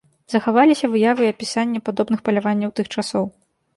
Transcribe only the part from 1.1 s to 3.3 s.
і апісання падобных паляванняў тых часоў.